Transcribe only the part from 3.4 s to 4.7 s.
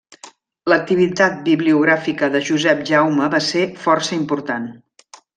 ser força important.